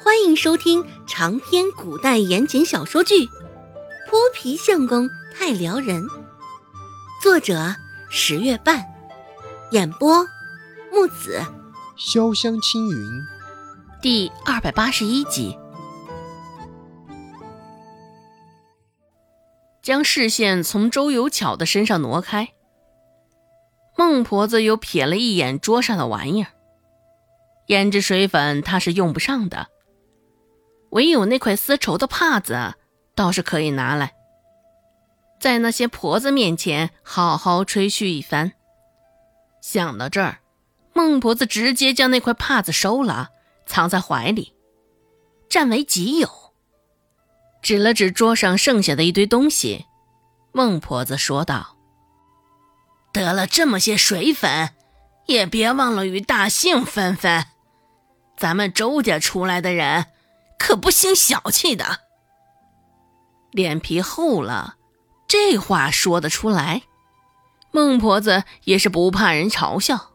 [0.00, 3.14] 欢迎收听长篇古代言情小说剧
[4.08, 6.04] 《泼皮相公太撩人》，
[7.20, 7.74] 作者
[8.08, 8.84] 十月半，
[9.72, 10.24] 演播
[10.92, 11.44] 木子
[11.98, 13.10] 潇湘青云，
[14.00, 15.58] 第二百八十一集。
[19.82, 22.50] 将视线从周有巧的身上挪开，
[23.96, 26.52] 孟婆子又瞥了一眼桌上的玩意儿，
[27.66, 29.66] 胭脂水粉她是用不上的。
[30.90, 32.74] 唯有那块丝绸的帕子，
[33.14, 34.14] 倒是可以拿来，
[35.38, 38.52] 在那些婆子面前好好吹嘘一番。
[39.60, 40.38] 想到这儿，
[40.94, 43.28] 孟婆子直接将那块帕子收了，
[43.66, 44.54] 藏在怀里，
[45.48, 46.28] 占为己有。
[47.60, 49.84] 指了指桌上剩下的一堆东西，
[50.52, 51.76] 孟婆子说道
[53.12, 54.70] ：“得了这么些水粉，
[55.26, 57.44] 也别忘了与大姓分分。
[58.36, 60.06] 咱们周家出来的人。”
[60.58, 62.00] 可不兴小气的，
[63.52, 64.76] 脸皮厚了，
[65.26, 66.82] 这话说得出来。
[67.70, 70.12] 孟婆子也是不怕人嘲笑。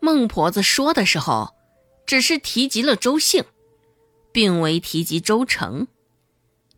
[0.00, 1.54] 孟婆子说的时候，
[2.06, 3.44] 只是提及了周姓，
[4.32, 5.88] 并未提及周成。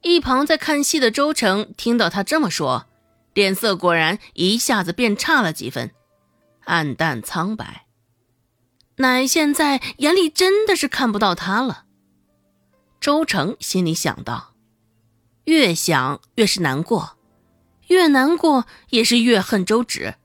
[0.03, 2.86] 一旁在看戏的周成听到他这么说，
[3.34, 5.91] 脸色果然一下子变差了几分，
[6.64, 7.86] 暗淡苍白。
[8.97, 11.85] 乃现在眼里真的是看不到他了。
[13.06, 14.52] 周成心里想到，
[15.44, 17.16] 越想越是难过，
[17.86, 20.16] 越难过也是越恨周芷。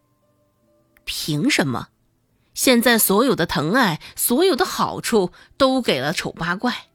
[1.05, 1.89] 凭什么？
[2.55, 6.87] 现在所有的疼爱，所有的好处都给了丑八怪。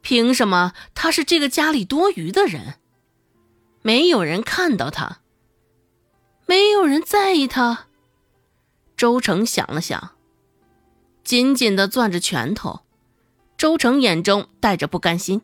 [0.00, 2.74] 凭什么他是这个家里多余的人？
[3.82, 5.22] 没有人看到他，
[6.46, 7.88] 没有人在意他。
[8.96, 10.12] 周成想了想，
[11.24, 12.82] 紧紧的攥着拳头。
[13.62, 15.40] 周成眼中带着不甘心，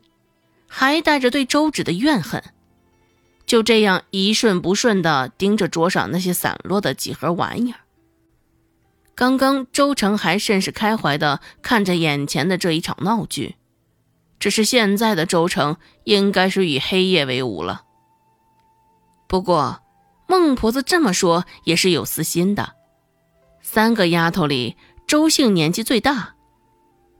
[0.67, 2.43] 还带着对周芷的怨恨，
[3.45, 7.79] 就这样一瞬不瞬地盯着桌上那些散落的几盒玩意儿。
[9.15, 13.55] 刚刚周成还甚是开怀地看着眼前的这一场闹剧，
[14.37, 17.83] 只是现在的周成应该是与黑夜为伍了。
[19.29, 19.81] 不过
[20.27, 22.73] 孟婆子这么说也是有私心的，
[23.61, 24.75] 三个丫头里，
[25.07, 26.35] 周姓年纪最大。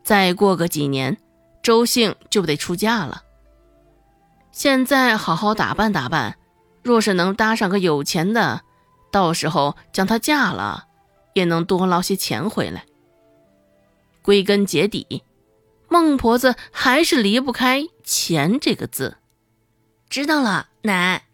[0.10, 1.20] 再过个几年，
[1.62, 3.22] 周姓就得出嫁了。
[4.52, 6.40] 现在好好打扮打扮，
[6.82, 8.62] 若是能搭上个有钱的，
[9.12, 10.88] 到时候将她嫁了，
[11.36, 12.86] 也能多捞些钱回来。
[14.24, 15.22] 归根结底，
[15.88, 19.18] 孟婆子还是离不开钱这个字。
[20.10, 21.26] 知道了，奶。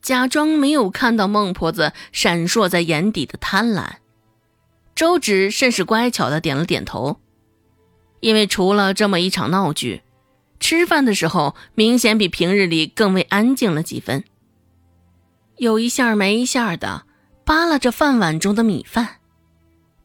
[0.00, 3.96] 假装没有看到孟婆子闪烁在眼底的贪婪，
[4.94, 7.20] 周芷甚是乖巧的点了点头。
[8.24, 10.00] 因为除了这么一场闹剧，
[10.58, 14.24] 吃饭的时候明显比平日里更为安静了几分。
[15.58, 17.04] 有一下没一下的
[17.44, 19.16] 扒拉着饭碗中的米饭，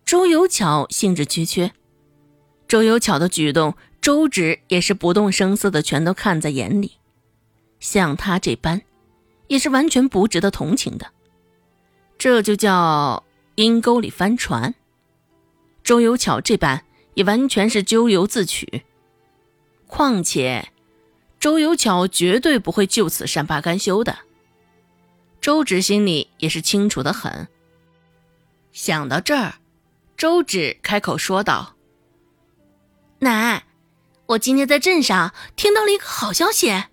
[0.03, 1.71] 周有巧兴致缺缺。
[2.67, 6.97] 周有巧的举动，周芷也是不动声色的全都看在眼里。
[7.79, 8.81] 像他这般，
[9.47, 11.07] 也是完全不值得同情的。
[12.17, 13.23] 这就叫
[13.55, 14.75] 阴沟里翻船。
[15.85, 16.83] 周有巧这般。
[17.13, 18.83] 也完全是咎由自取。
[19.87, 20.69] 况且，
[21.39, 24.19] 周有巧绝对不会就此善罢甘休的。
[25.41, 27.47] 周芷心里也是清楚的很。
[28.71, 29.55] 想到这儿，
[30.15, 31.75] 周芷开口说道
[33.19, 33.63] ：“奶，
[34.27, 36.83] 我今天在镇上听到了一个好消息。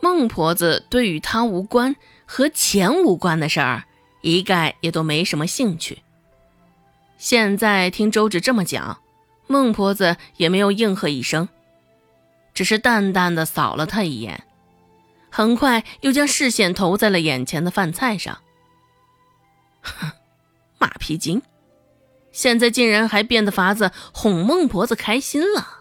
[0.00, 1.94] 孟婆子对与她无关
[2.26, 3.84] 和钱无关的事儿，
[4.22, 6.02] 一概也都没什么兴趣。”
[7.18, 9.02] 现在听周芷这么讲，
[9.48, 11.48] 孟婆子也没有应和一声，
[12.54, 14.44] 只是淡淡的扫了他一眼，
[15.28, 18.38] 很快又将视线投在了眼前的饭菜上。
[19.82, 20.12] 哼，
[20.78, 21.42] 马屁精，
[22.30, 25.80] 现在竟然还变得法子哄孟婆子开心了。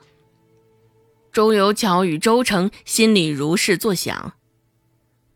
[1.31, 4.33] 周有巧与周成心里如是作想，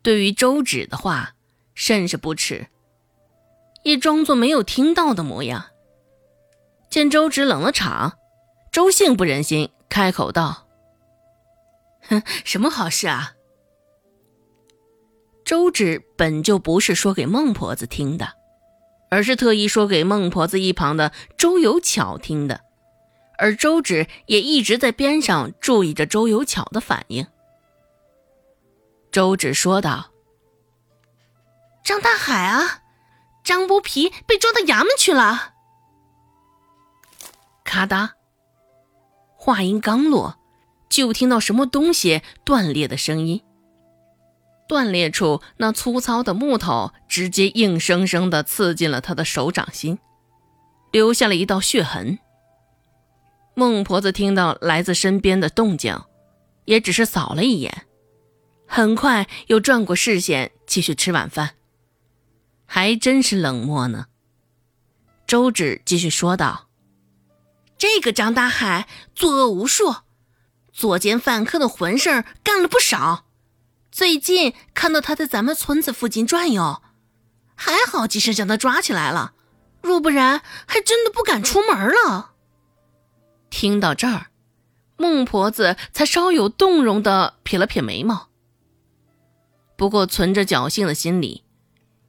[0.02, 1.36] 对于周芷的话
[1.74, 2.66] 甚是不耻，
[3.84, 5.66] 也装作没有听到的模样。
[6.92, 8.18] 见周芷冷了场，
[8.70, 10.66] 周兴不忍心，开口道
[12.06, 13.32] ：“哼，什么好事啊？”
[15.42, 18.34] 周芷本就不是说给孟婆子听的，
[19.10, 22.60] 而是特意说给孟婆子一旁的周有巧听的，
[23.38, 27.26] 而周芷也一直在边上注意着周有巧的反应。
[29.10, 30.10] 周芷说道
[31.82, 32.82] ：“张大海啊，
[33.42, 35.54] 张不皮被抓到衙门去了。”
[37.72, 38.10] 咔嗒，
[39.34, 40.38] 话音刚落，
[40.90, 43.42] 就听到什么东西断裂的声音。
[44.68, 49.98] 断裂处那粗糙的木头直接硬生生地刺进了他的手掌心，
[50.90, 52.18] 留下了一道血痕。
[53.54, 55.98] 孟婆子听到来自身边的动静，
[56.66, 57.86] 也只是扫了一眼，
[58.66, 61.54] 很快又转过视线继续吃晚饭。
[62.66, 64.08] 还真是冷漠呢。
[65.26, 66.68] 周芷继续说道
[67.82, 69.96] ：“这个张大海作恶无数，
[70.72, 73.26] 作奸犯科的混事干了不少。”
[73.90, 76.80] 最近看到他在咱们村子附近转悠，
[77.56, 79.32] 还好及时将他抓起来了，
[79.80, 82.34] 若不然还真的不敢出门了。
[83.50, 84.26] 听到这儿，
[84.96, 88.28] 孟婆子才稍有动容的撇了撇眉毛。
[89.76, 91.42] 不过存着侥幸的心理，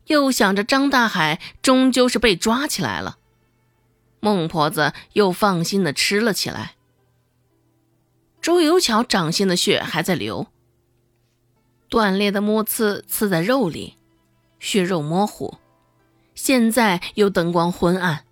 [0.06, 3.18] 又想着张大海终究是被抓起来了，
[4.24, 6.76] 孟婆子又放心的吃了起来。
[8.42, 10.48] 周有巧掌心的血还在流。
[11.90, 13.98] 断裂的木刺刺在肉里，
[14.62, 15.56] 血肉模糊。
[16.36, 18.24] 现在又灯光昏暗，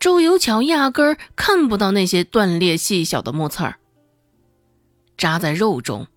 [0.00, 3.78] 周有巧压根儿看不到那些断裂细小的木刺儿，
[5.16, 6.08] 扎在肉中，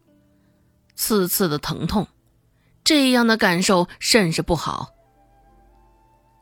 [0.95, 2.07] 刺刺的疼痛，
[2.83, 4.89] 这样的感受甚是不好。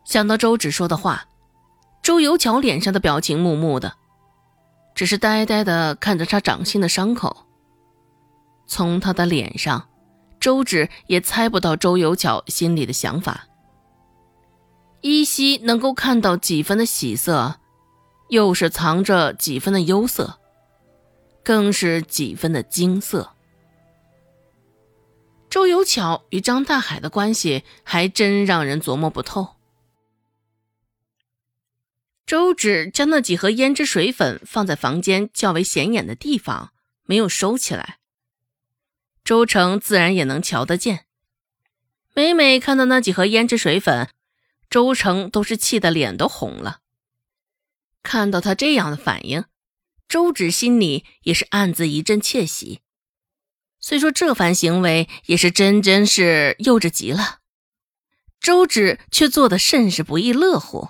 [0.06, 1.28] 想到周芷说的话，
[2.04, 3.94] 周有巧脸上的表情木木的，
[4.94, 7.48] 只是呆呆的看着他掌心的伤口。
[8.68, 9.88] 从他的脸上，
[10.38, 13.48] 周芷也猜不到周有巧心里的想法。
[15.00, 17.56] 依稀能够看到几分的喜色，
[18.28, 20.40] 又是藏着几分的忧色，
[21.42, 23.32] 更是几分的惊色。
[25.50, 29.56] 周有巧与张大海的关系还真让人琢磨不透。
[32.26, 36.74] 周芷将那几盒胭脂水粉放在房间较为显眼的地方，
[37.04, 38.00] 没有收起来。
[39.24, 41.06] 周成自然也能瞧得见，
[42.14, 44.10] 每每看到那几盒胭脂水粉，
[44.70, 46.80] 周成都是气得脸都红了。
[48.02, 49.46] 看到他这样的反应，
[50.08, 52.82] 周芷心里也是暗自一阵窃喜。
[53.80, 57.40] 虽说这番行为也是真真是幼稚极了，
[58.40, 60.90] 周芷却做得甚是不亦乐乎。